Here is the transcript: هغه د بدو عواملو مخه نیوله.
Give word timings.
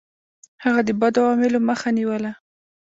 هغه 0.63 0.81
د 0.87 0.89
بدو 1.01 1.21
عواملو 1.27 1.59
مخه 1.69 1.89
نیوله. 1.97 2.31